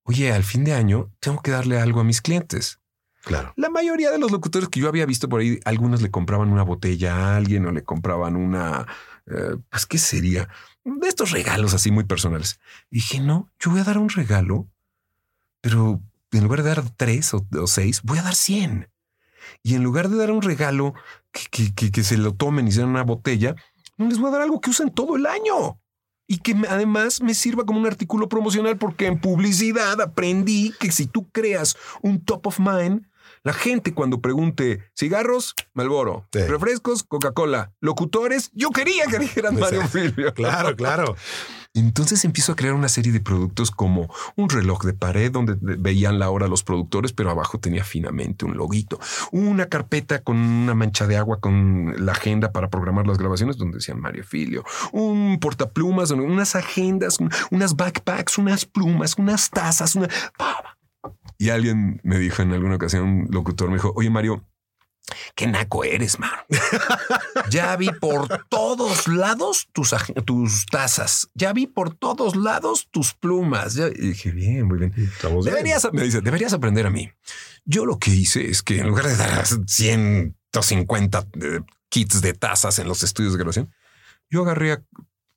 [0.04, 2.80] oye, al fin de año tengo que darle algo a mis clientes.
[3.24, 3.54] Claro.
[3.56, 6.64] La mayoría de los locutores que yo había visto por ahí, algunos le compraban una
[6.64, 8.86] botella a alguien o le compraban una,
[9.28, 10.50] eh, pues, ¿qué sería?
[10.84, 12.60] De estos regalos así muy personales.
[12.92, 14.68] Y dije, no, yo voy a dar un regalo,
[15.62, 18.90] pero en lugar de dar tres o, seis, voy a dar cien.
[19.62, 20.94] Y en lugar de dar un regalo
[21.32, 23.56] que, que- que- se lo tomen y sean una botella,
[23.98, 25.80] les voy a dar algo que usen todo el año.
[26.34, 31.06] Y que además me sirva como un artículo promocional porque en publicidad aprendí que si
[31.06, 33.06] tú creas un top of mind,
[33.44, 36.40] la gente cuando pregunte cigarros, Malboro, Sí.
[36.40, 40.34] refrescos, Coca-Cola, locutores, yo quería que dijeran Mario Filio.
[40.34, 41.16] Claro, claro.
[41.76, 46.20] Entonces empiezo a crear una serie de productos como un reloj de pared donde veían
[46.20, 49.00] la hora los productores, pero abajo tenía finamente un loguito.
[49.32, 53.78] Una carpeta con una mancha de agua con la agenda para programar las grabaciones donde
[53.78, 54.64] decían Mario Filio.
[54.92, 60.08] Un portaplumas, unas agendas, un- unas backpacks, unas plumas, unas tazas, una...
[61.40, 64.46] Y alguien me dijo en alguna ocasión, un locutor me dijo, oye Mario,
[65.36, 66.38] qué naco eres, mano.
[67.50, 69.94] Ya vi por todos lados tus,
[70.26, 71.30] tus tazas.
[71.34, 73.76] Ya vi por todos lados tus plumas.
[73.76, 74.94] Ya- y dije, bien, muy bien.
[74.98, 75.56] Estamos bien.
[75.56, 77.12] Deberías, me dice, deberías aprender a mí.
[77.66, 82.80] Yo lo que hice es que en lugar de dar 150 eh, kits de tazas
[82.80, 83.74] en los estudios de grabación,
[84.30, 84.84] yo agarré a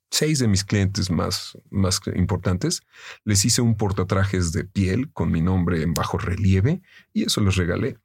[0.09, 2.81] seis de mis clientes más, más importantes,
[3.25, 6.81] les hice un portatrajes de piel con mi nombre en bajo relieve
[7.13, 7.97] y eso les regalé.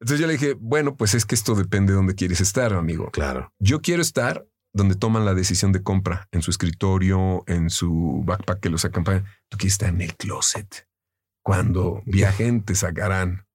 [0.00, 3.10] Entonces yo le dije, bueno, pues es que esto depende de dónde quieres estar, amigo.
[3.10, 3.52] Claro.
[3.58, 8.60] Yo quiero estar donde toman la decisión de compra, en su escritorio, en su backpack
[8.60, 9.24] que los acompaña.
[9.48, 10.86] Tú quieres estar en el closet.
[11.42, 13.46] Cuando viajen, te sacarán.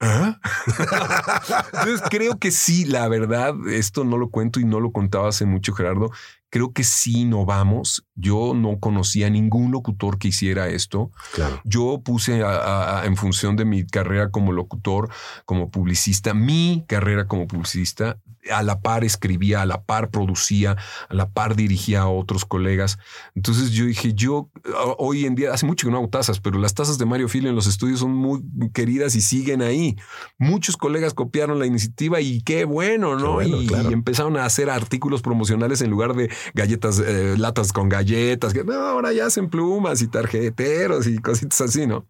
[0.00, 0.38] ¿Ah?
[1.72, 5.46] Entonces creo que sí, la verdad, esto no lo cuento y no lo contaba hace
[5.46, 6.10] mucho, Gerardo.
[6.50, 8.04] Creo que sí innovamos.
[8.14, 11.10] Yo no conocía ningún locutor que hiciera esto.
[11.32, 11.60] Claro.
[11.64, 15.08] Yo puse a- a- a- en función de mi carrera como locutor,
[15.44, 18.18] como publicista, mi carrera como publicista,
[18.50, 20.74] a la par escribía, a la par producía,
[21.10, 22.98] a la par dirigía a otros colegas.
[23.34, 26.58] Entonces yo dije, yo a- hoy en día, hace mucho que no hago tazas, pero
[26.58, 28.40] las tazas de Mario Filio en los estudios son muy
[28.72, 29.94] queridas y siguen ahí.
[30.38, 33.38] Muchos colegas copiaron la iniciativa y qué bueno, ¿no?
[33.38, 33.90] Qué bueno, y, claro.
[33.90, 38.64] y empezaron a hacer artículos promocionales en lugar de galletas, eh, latas con galletas, que
[38.64, 42.06] no, ahora ya hacen plumas y tarjeteros y cositas así, ¿no?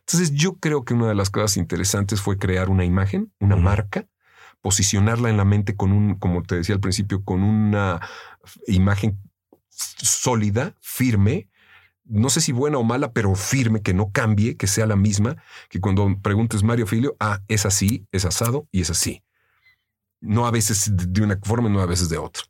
[0.00, 4.06] Entonces yo creo que una de las cosas interesantes fue crear una imagen, una marca,
[4.62, 8.00] posicionarla en la mente con un, como te decía al principio, con una
[8.66, 9.18] imagen
[9.68, 11.48] sólida, firme,
[12.08, 15.36] no sé si buena o mala, pero firme, que no cambie, que sea la misma,
[15.68, 19.22] que cuando preguntes Mario Filio, ah, es así, es asado y es así.
[20.20, 22.42] No a veces de una forma, no a veces de otra.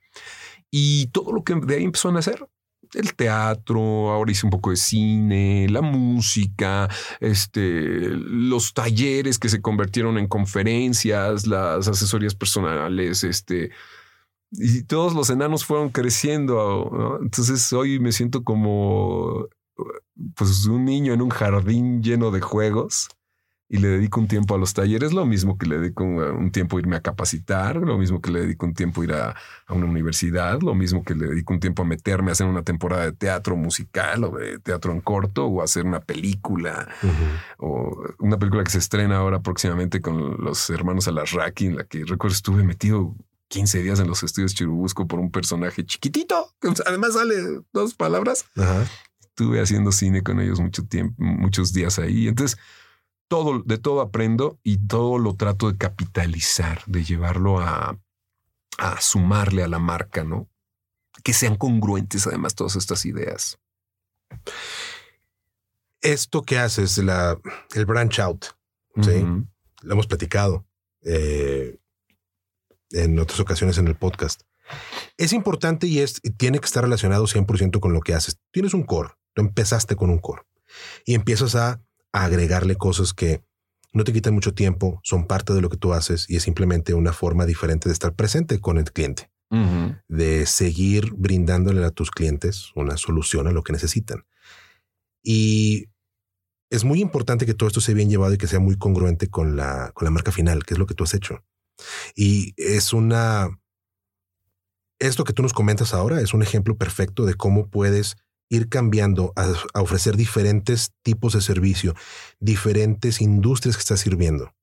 [0.70, 2.46] Y todo lo que de ahí empezó a nacer,
[2.94, 6.88] el teatro, ahora hice un poco de cine, la música,
[7.20, 13.70] este, los talleres que se convirtieron en conferencias, las asesorías personales, este,
[14.52, 17.18] Y todos los enanos fueron creciendo.
[17.22, 19.48] Entonces hoy me siento como
[20.35, 23.09] pues un niño en un jardín lleno de juegos
[23.70, 26.76] y le dedico un tiempo a los talleres, lo mismo que le dedico un tiempo
[26.76, 29.74] a irme a capacitar, lo mismo que le dedico un tiempo a ir a, a,
[29.74, 33.04] una universidad, lo mismo que le dedico un tiempo a meterme a hacer una temporada
[33.04, 37.57] de teatro musical o de teatro en corto o a hacer una película uh -huh.
[37.59, 42.04] o una película que se estrena ahora próximamente con los hermanos Alarraqui, en la que
[42.07, 43.14] recuerdo estuve metido
[43.48, 47.35] 15 días en los estudios Chirubusco por un personaje chiquitito, que además sale
[47.72, 48.46] dos palabras.
[48.57, 48.87] Uh -huh.
[49.20, 52.28] Estuve haciendo cine con ellos mucho tiempo, muchos días ahí.
[52.28, 52.59] Entonces,
[53.28, 57.98] todo, de todo aprendo y todo lo trato de capitalizar, de llevarlo a,
[58.78, 60.48] a sumarle a la marca, ¿no?
[61.22, 63.58] Que sean congruentes además todas estas ideas.
[66.00, 67.38] Esto que haces, la,
[67.74, 68.46] el branch out,
[69.02, 69.10] ¿sí?
[69.10, 69.48] Uh -huh.
[69.82, 70.66] Lo hemos platicado
[71.02, 71.78] eh,
[72.90, 74.42] en otras ocasiones en el podcast.
[75.16, 78.38] Es importante y es, tiene que estar relacionado 100% con lo que haces.
[78.50, 80.42] Tienes un core, tú empezaste con un core
[81.04, 81.80] y empiezas a
[82.12, 83.42] a agregarle cosas que
[83.92, 86.94] no te quitan mucho tiempo, son parte de lo que tú haces y es simplemente
[86.94, 90.02] una forma diferente de estar presente con el cliente, uh -huh.
[90.08, 94.24] de seguir brindándole a tus clientes una solución a lo que necesitan.
[95.22, 95.86] Y
[96.70, 99.56] es muy importante que todo esto sea bien llevado y que sea muy congruente con
[99.56, 101.44] la, con la marca final, que es lo que tú has hecho.
[102.14, 103.48] Y es una...
[105.00, 108.16] Esto que tú nos comentas ahora es un ejemplo perfecto de cómo puedes
[108.48, 111.94] ir cambiando a, a, ofrecer diferentes tipos de servicio,
[112.40, 114.54] diferentes industrias que estás sirviendo.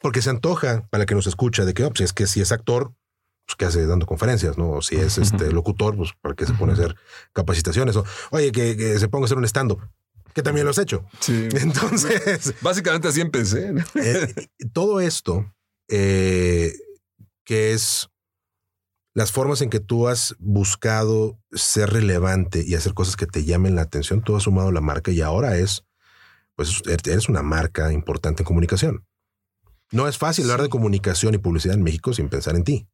[0.00, 2.40] Porque se antoja para el que nos escucha de que oh, pues es que si
[2.40, 2.94] es actor,
[3.46, 4.70] pues que hace dando conferencias, ¿no?
[4.70, 6.96] O si es este locutor, pues para qué se pone a hacer
[7.32, 7.96] capacitaciones.
[7.96, 9.80] O, oye, que, que se ponga a hacer un stand-up,
[10.34, 11.04] que también lo has hecho.
[11.20, 11.48] Sí.
[11.60, 12.54] Entonces...
[12.60, 13.72] Básicamente así empecé.
[13.72, 13.82] ¿no?
[13.94, 15.54] eh, todo esto,
[15.88, 16.72] eh,
[17.44, 18.10] que es
[19.16, 23.74] las formas en que tú has buscado ser relevante y hacer cosas que te llamen
[23.74, 25.86] la atención, tú has sumado la marca y ahora es,
[26.54, 29.06] pues eres una marca importante en comunicación.
[29.90, 32.88] No es fácil hablar de comunicación y publicidad en México sin pensar en ti.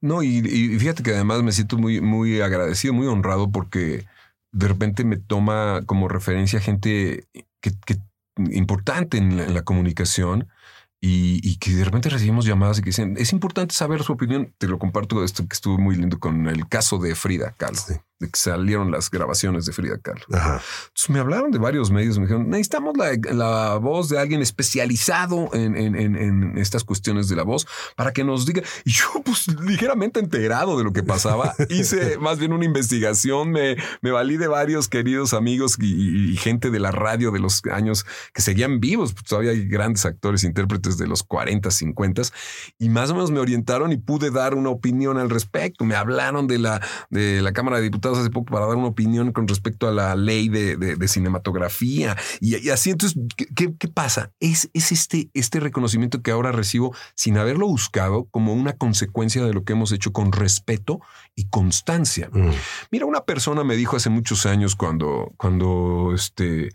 [0.00, 4.06] No, y, y, fíjate que además me siento muy, muy agradecido, muy honrado porque
[4.52, 7.28] de repente me toma como referencia gente
[7.60, 7.98] que, que
[8.50, 10.48] importante en la, en la comunicación
[11.00, 14.54] y, y, que de repente recibimos llamadas y que dicen, es importante saber su opinión.
[14.58, 17.78] Te lo comparto esto que estuvo muy lindo con el caso de Frida Kahlo.
[18.20, 20.24] De que salieron las grabaciones de Frida Kahlo.
[20.32, 20.60] Ajá.
[20.88, 25.50] Entonces me hablaron de varios medios, me dijeron, necesitamos la, la voz de alguien especializado
[25.54, 28.62] en, en, en, en, estas cuestiones de la voz para que nos diga.
[28.84, 33.76] Y yo, pues ligeramente enterado de lo que pasaba, hice más bien una investigación, me,
[34.02, 38.06] me valí de varios queridos amigos y, y, gente de la radio de los años
[38.32, 42.10] que seguían vivos, pues todavía hay grandes actores, intérpretes de los 40, 50
[42.78, 45.84] y más o menos me orientaron y pude dar una opinión al respecto.
[45.84, 46.80] Me hablaron de la,
[47.10, 50.14] de la Cámara de Diputados hace poco para dar una opinión con respecto a la
[50.14, 52.90] ley de, de, de cinematografía y, y, así.
[52.90, 54.32] Entonces, ¿qué, ¿qué, pasa?
[54.40, 59.52] Es, es este, este reconocimiento que ahora recibo sin haberlo buscado como una consecuencia de
[59.52, 61.00] lo que hemos hecho con respeto
[61.34, 62.30] y constancia.
[62.32, 62.50] Mm.
[62.90, 66.70] Mira, una persona me dijo hace muchos años cuando, cuando este,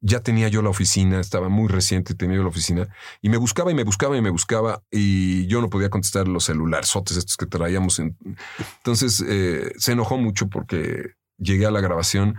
[0.00, 2.88] ya tenía yo la oficina, estaba muy reciente, tenía yo la oficina
[3.20, 6.44] y me buscaba y me buscaba y me buscaba y yo no podía contestar los
[6.44, 7.98] celulares estos que traíamos.
[7.98, 8.16] En...
[8.78, 12.36] Entonces eh, se enojó mucho porque llegué a la grabación.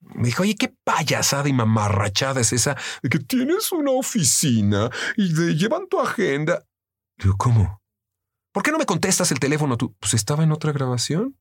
[0.00, 5.34] Me dijo, oye, qué payasada y mamarrachada es esa de que tienes una oficina y
[5.34, 6.64] te llevan tu agenda.
[7.16, 7.82] Digo, ¿cómo?
[8.52, 9.94] ¿Por qué no me contestas el teléfono tú?
[9.98, 11.36] Pues estaba en otra grabación.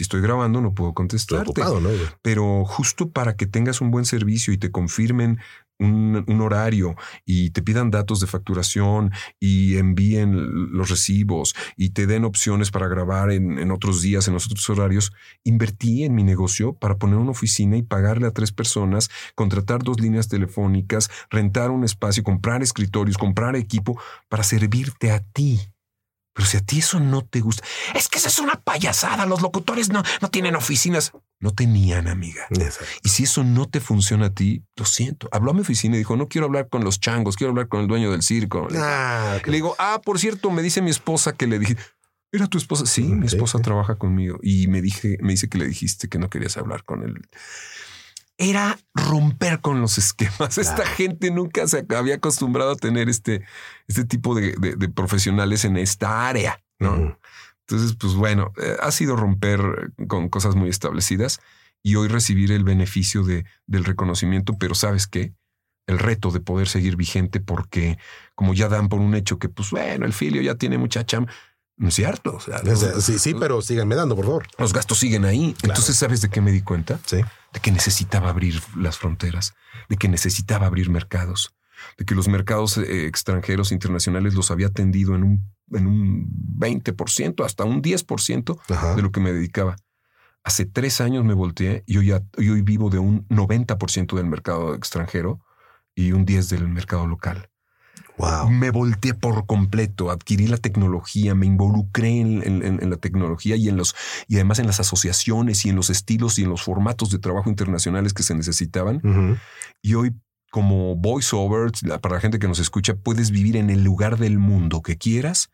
[0.00, 1.50] Si estoy grabando, no puedo contestarte.
[1.50, 1.90] Ocupado, ¿no?
[2.22, 5.40] Pero justo para que tengas un buen servicio y te confirmen
[5.78, 12.06] un, un, horario y te pidan datos de facturación y envíen los recibos y te
[12.06, 15.12] den opciones para grabar en, en, otros días, en los otros horarios,
[15.44, 20.00] invertí en mi negocio para poner una oficina y pagarle a tres personas, contratar dos
[20.00, 25.60] líneas telefónicas, rentar un espacio, comprar escritorios, comprar equipo para servirte a ti.
[26.40, 27.62] Pero si a ti eso no te gusta,
[27.94, 29.26] es que esa es una payasada.
[29.26, 31.12] Los locutores no, no tienen oficinas.
[31.38, 32.46] No tenían, amiga.
[32.48, 32.86] Exacto.
[33.02, 35.28] Y si eso no te funciona a ti, lo siento.
[35.32, 37.82] Habló a mi oficina y dijo, no quiero hablar con los changos, quiero hablar con
[37.82, 38.68] el dueño del circo.
[38.74, 39.50] Ah, okay.
[39.50, 41.76] Le digo, ah, por cierto, me dice mi esposa que le dije,
[42.32, 42.86] ¿era tu esposa?
[42.86, 44.38] Sí, mi esposa trabaja conmigo.
[44.42, 47.20] Y me dije, me dice que le dijiste que no querías hablar con él
[48.40, 50.30] era romper con los esquemas.
[50.54, 50.70] Claro.
[50.70, 53.44] Esta gente nunca se había acostumbrado a tener este,
[53.86, 56.92] este tipo de, de, de profesionales en esta área, ¿no?
[56.92, 57.18] Uh -huh.
[57.68, 61.40] Entonces, pues bueno, eh, ha sido romper con cosas muy establecidas
[61.84, 65.34] y hoy recibir el beneficio de, del reconocimiento, pero ¿sabes qué?
[65.86, 67.98] El reto de poder seguir vigente porque
[68.34, 71.32] como ya dan por un hecho que, pues bueno, el filio ya tiene mucha chamba,
[71.88, 72.34] es cierto.
[72.36, 72.60] O sea,
[73.00, 74.46] sí, sí, pero síganme dando, por favor.
[74.58, 75.54] los gastos siguen ahí.
[75.62, 76.98] Entonces, ¿sabes de qué me di cuenta?
[77.06, 77.18] Sí.
[77.52, 79.54] De que necesitaba abrir las fronteras,
[79.88, 81.54] de que necesitaba abrir mercados,
[81.98, 87.44] de que los mercados eh, extranjeros internacionales los había atendido en un, en un 20%,
[87.44, 88.94] hasta un 10% Ajá.
[88.94, 89.76] de lo que me dedicaba.
[90.44, 94.26] Hace tres años me volteé y hoy, ya- y hoy vivo de un 90% del
[94.26, 95.40] mercado extranjero
[95.94, 97.48] y un 10% del mercado local.
[98.20, 98.50] Wow.
[98.50, 103.56] Me volteé por completo, adquirí la tecnología, me involucré en, en- en- en la tecnología
[103.56, 103.94] y en los
[104.28, 107.48] y además en las asociaciones y en los estilos y en los formatos de trabajo
[107.50, 109.00] internacionales que se necesitaban.
[109.82, 110.12] Y hoy,
[110.50, 111.70] como voiceover,
[112.02, 115.50] para la gente que nos escucha, puedes vivir en el lugar del mundo que quieras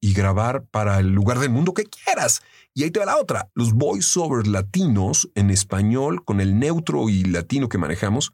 [0.00, 2.42] y grabar para el lugar del mundo que quieras.
[2.74, 3.48] Y ahí te va la otra.
[3.54, 8.32] Los voiceovers latinos en español, con el neutro y latino que manejamos,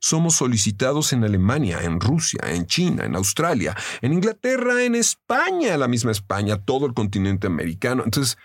[0.00, 5.88] somos solicitados en Alemania, en Rusia, en China, en Australia, en Inglaterra, en España, la
[5.88, 8.02] misma España, todo el continente americano.
[8.04, 8.36] Entonces,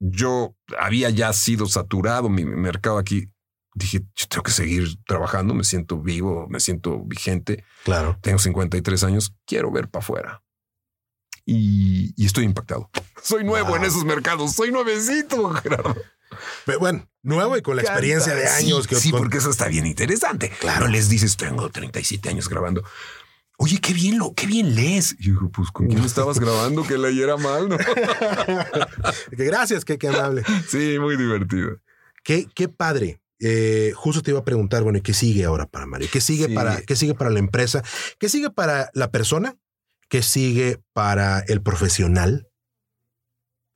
[0.00, 3.28] yo había ya sido saturado mi mercado aquí.
[3.74, 8.18] Dije, yo tengo que seguir trabajando, me siento vivo, me siento vigente, Claro.
[8.20, 10.42] tengo 53 años, quiero ver para afuera.
[11.46, 12.90] Y, y estoy impactado.
[13.22, 13.76] Soy nuevo Wow.
[13.76, 15.96] en esos mercados, soy nuevecito, Gerardo.
[16.66, 19.50] Pero bueno, nuevo y con la experiencia de Sí, años que Sí, con- porque eso
[19.50, 20.50] está bien interesante.
[20.60, 20.88] Claro.
[20.88, 22.82] Les dices, tengo 37 años grabando.
[23.58, 25.12] Oye, qué bien lo, qué bien lees.
[25.20, 27.76] Y yo digo, pues con quién estabas grabando que leyera mal, ¿no?
[29.36, 30.42] que gracias, qué, qué amable.
[30.68, 31.76] Sí, muy divertido.
[32.24, 33.20] Qué, qué padre.
[33.40, 36.08] Eh, justo te iba a preguntar, bueno, ¿y qué sigue ahora para Mario?
[36.12, 36.54] ¿Qué sigue Sí.
[36.54, 37.82] para qué sigue para la empresa?
[38.18, 39.56] ¿Qué sigue para la persona?
[40.08, 42.48] ¿Qué sigue para el profesional?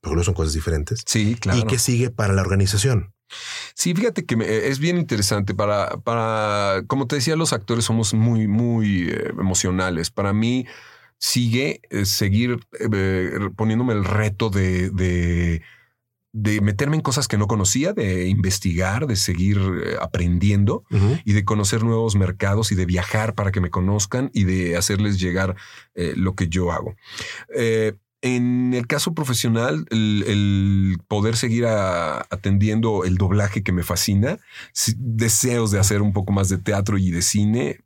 [0.09, 1.03] Porque son cosas diferentes.
[1.05, 1.59] Sí, claro.
[1.59, 3.13] ¿Y qué sigue para la organización?
[3.75, 8.13] Sí, fíjate que me- es bien interesante para, para, como te decía, los actores somos
[8.13, 10.09] muy, muy eh, emocionales.
[10.11, 10.65] Para mí
[11.19, 15.61] sigue eh, seguir eh, poniéndome el reto de, de,
[16.31, 20.83] de meterme en cosas que no conocía, de investigar, de seguir eh, aprendiendo
[21.25, 25.19] y de conocer nuevos mercados y de viajar para que me conozcan y de hacerles
[25.19, 25.55] llegar
[25.95, 26.95] eh, lo que yo hago.
[28.21, 34.37] En el caso profesional, el, el poder seguir a- atendiendo el doblaje que me fascina,
[34.97, 37.79] deseos de hacer un poco más de teatro y de cine,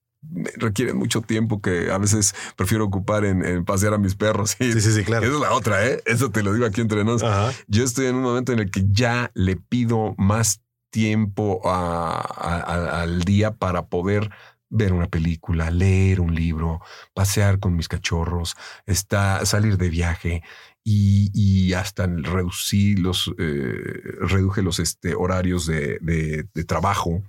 [0.55, 4.55] requieren mucho tiempo que a veces prefiero ocupar en, en pasear a mis perros.
[4.57, 5.25] Sí, sí, sí, claro.
[5.25, 6.01] Esa es la otra, ¿eh?
[6.05, 7.23] Eso te lo digo aquí entre nos.
[7.23, 7.51] Ajá.
[7.67, 12.59] Yo estoy en un momento en el que ya le pido más tiempo a- a-
[12.59, 14.29] a- al día para poder
[14.71, 16.81] ver una película, leer un libro,
[17.13, 18.55] pasear con mis cachorros,
[18.87, 20.41] está, salir de viaje
[20.83, 23.75] y, y hasta reducir los, eh,
[24.21, 27.21] reduje los este, horarios de, de- de trabajo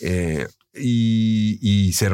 [0.00, 2.12] eh, y, y ser,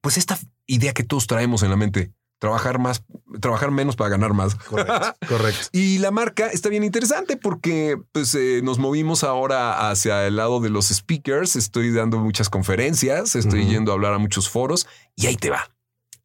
[0.00, 3.02] pues esta idea que todos traemos en la mente, trabajar más,
[3.40, 4.54] trabajar menos para ganar más.
[4.54, 5.14] Correcto.
[5.28, 5.68] Correcto.
[5.72, 10.60] Y la marca está bien interesante porque pues, eh, nos movimos ahora hacia el lado
[10.60, 11.56] de los speakers.
[11.56, 15.70] Estoy dando muchas conferencias, estoy yendo a hablar a muchos foros y ahí te va.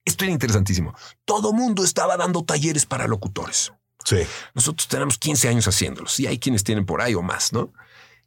[0.06, 0.94] Esto era interesantísimo.
[1.26, 3.74] Todo mundo estaba dando talleres para locutores.
[4.04, 4.18] Sí.
[4.54, 7.74] Nosotros tenemos 15 años haciéndolos y hay quienes tienen por ahí o más, ¿no?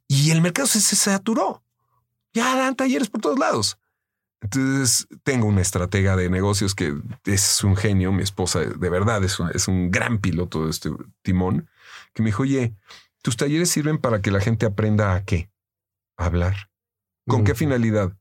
[0.09, 1.63] Y el mercado se, se saturó.
[2.35, 3.79] Ya dan talleres por todos lados.
[4.41, 9.41] Entonces tengo una estratega de negocios que es un genio, mi esposa de verdad es
[9.41, 10.91] un, es un gran piloto de este
[11.23, 11.69] timón,
[12.15, 12.75] que me dijo, oye,
[13.23, 15.51] tus talleres sirven para que la gente aprenda a qué?
[16.17, 16.71] A hablar.
[17.27, 18.17] ¿Con qué finalidad?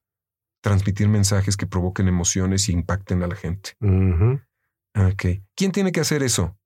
[0.61, 3.75] Transmitir mensajes que provoquen emociones y impacten a la gente.
[4.95, 5.25] Ok.
[5.55, 6.57] ¿Quién tiene que hacer eso?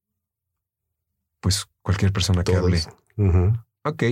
[1.40, 2.82] Pues cualquier persona que hable.
[3.84, 4.04] Ok.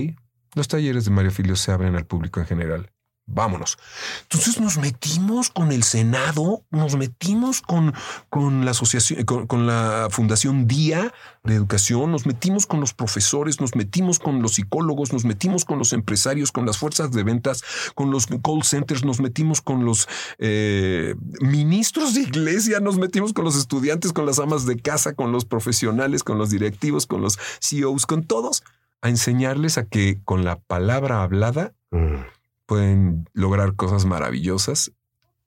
[0.54, 2.92] Los talleres de Mario Filio se abren al público en general.
[3.32, 3.78] Vámonos.
[4.22, 7.94] Entonces nos metimos con el Senado, nos metimos con,
[8.28, 11.14] con la asociación, con, con la Fundación Día
[11.44, 15.78] de Educación, nos metimos con los profesores, nos metimos con los psicólogos, nos metimos con
[15.78, 17.62] los empresarios, con las fuerzas de ventas,
[17.94, 23.44] con los call centers, nos metimos con los eh, ministros de iglesia, nos metimos con
[23.44, 27.38] los estudiantes, con las amas de casa, con los profesionales, con los directivos, con los
[27.60, 28.64] CEOs, con todos,
[29.02, 32.22] a enseñarles a que con la palabra hablada Mm.
[32.70, 34.92] Pueden lograr cosas maravillosas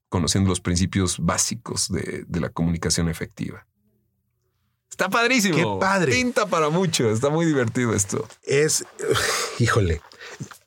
[0.09, 3.65] conociendo los principios básicos de, de la comunicación efectiva.
[4.89, 5.55] Está padrísimo.
[5.55, 6.11] Qué padre.
[6.11, 7.09] Pinta para mucho.
[7.09, 8.27] Está muy divertido esto.
[8.41, 8.83] Es,
[9.59, 10.01] híjole,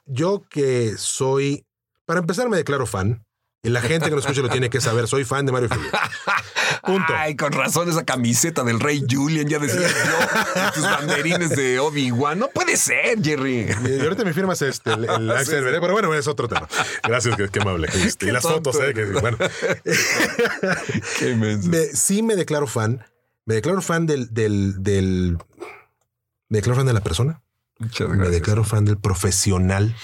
[0.07, 1.67] yo que soy,
[2.07, 3.26] para empezar me declaro fan.
[3.71, 5.07] La gente que nos escucha lo tiene que saber.
[5.09, 5.91] Soy fan de Mario Filio.
[6.83, 7.13] Punto.
[7.17, 10.71] Ay, con razón esa camiseta del rey Julian, ya decía yo.
[10.75, 12.39] tus banderines de Obi-Wan.
[12.39, 13.67] No puede ser, Jerry.
[13.85, 16.69] Y ahorita me firmas este, el, el Axel Veré, pero bueno, es otro tema.
[17.03, 17.89] Gracias, qué, qué amable.
[17.93, 18.73] Este, y Qué las tonto.
[18.73, 19.37] fotos, eh, que, bueno.
[21.19, 21.69] Qué inmenso.
[21.69, 23.05] Me- sí me declaro fan.
[23.45, 25.39] Me declaro fan del, del, del,
[26.49, 27.43] me declaro fan de la persona.
[27.79, 29.95] Muchas Me declaro fan del profesional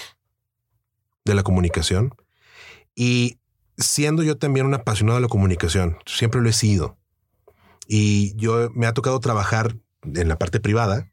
[1.24, 2.14] de la comunicación.
[2.94, 3.38] Y
[3.82, 6.96] siendo yo también un apasionado de la comunicación, siempre lo he sido.
[7.86, 11.10] Y yo me ha tocado trabajar en la parte privada,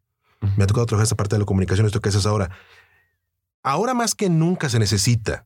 [0.58, 2.50] me ha tocado trabajar esa parte de la comunicación, esto que haces ahora.
[3.64, 5.46] Ahora más que nunca se necesita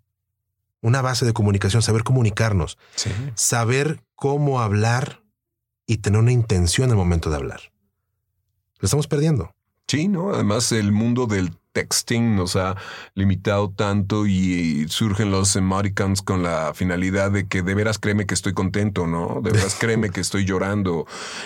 [0.82, 3.10] una base de comunicación, saber comunicarnos, Sí.
[3.36, 5.24] saber cómo hablar
[5.88, 7.72] y tener una intención al momento de hablar.
[8.80, 9.56] Lo estamos perdiendo.
[9.88, 10.34] Sí, ¿no?
[10.34, 12.76] Además, el mundo del texting nos ha
[13.16, 18.34] limitado tanto y surgen los emoticons con la finalidad de que de veras créeme que
[18.34, 19.42] estoy contento, ¿no?
[19.44, 21.06] De veras créeme que estoy llorando.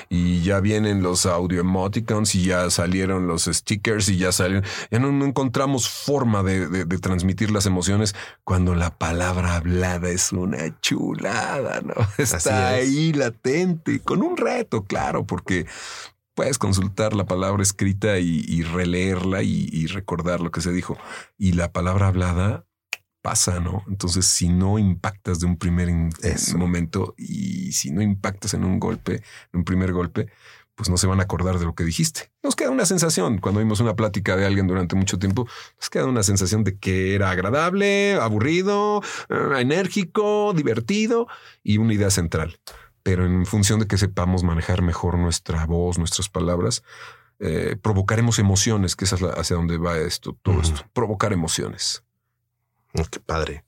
[0.10, 4.64] Y ya vienen los audio emoticons y ya salieron los stickers y ya salieron.
[4.92, 8.14] Ya no, no encontramos forma de, de- de transmitir las emociones
[8.44, 11.94] cuando la palabra hablada es una chulada, ¿no?
[12.18, 12.88] Está es.
[12.88, 15.66] ahí latente, con un reto, claro, porque
[16.38, 20.96] puedes consultar la palabra escrita y, y releerla y, y recordar lo que se dijo.
[21.36, 22.68] Y la palabra hablada
[23.24, 23.84] pasa, ¿no?
[23.88, 25.90] Entonces, si no impactas de un primer
[26.22, 26.60] Eso.
[26.60, 29.16] momento y si no impactas en un golpe,
[29.52, 30.28] en un primer golpe,
[30.76, 32.32] pues no se van a acordar de lo que dijiste.
[32.44, 36.06] Nos queda una sensación cuando vimos una plática de alguien durante mucho tiempo, nos queda
[36.06, 41.28] una sensación de que era agradable, aburrido, eh, enérgico, divertido
[41.64, 42.60] y una idea central
[43.08, 46.84] pero en función de que sepamos manejar mejor nuestra voz, nuestras palabras,
[47.40, 52.04] eh, provocaremos emociones, que es hacia donde va esto, todo esto, provocar emociones.
[53.00, 53.64] Oh, qué padre.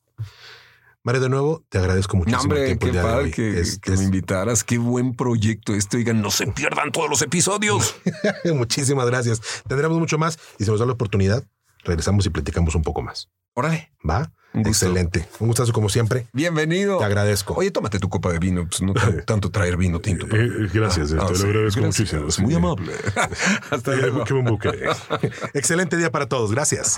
[1.03, 2.43] Mario, de nuevo, te agradezco muchísimo.
[2.43, 3.31] No, hombre, tiempo qué el padre hoy.
[3.31, 7.09] que, Es- que es- me invitaras, qué buen proyecto este, oigan, no se pierdan todos
[7.09, 7.95] los episodios.
[8.53, 9.39] Muchísimas gracias.
[9.69, 11.45] Tendremos mucho más y si nos da la oportunidad,
[11.83, 13.29] regresamos y platicamos un poco más.
[13.53, 14.31] Órale, ¿Va?
[14.53, 14.61] un.
[14.67, 15.27] Excelente.
[15.39, 16.25] Un gustazo como siempre.
[16.33, 16.97] Bienvenido.
[16.97, 17.53] Te agradezco.
[17.55, 20.25] Oye, tómate tu copa de vino, pues no tan- tanto traer vino tinto.
[20.27, 22.41] Eh, eh, gracias, te lo sí, agradezco gracias, muchísimo, sí.
[22.41, 22.93] Muy amable.
[23.69, 24.23] Hasta luego.
[24.23, 24.69] Qué buen buque.
[25.53, 26.51] Excelente día para todos.
[26.51, 26.97] Gracias.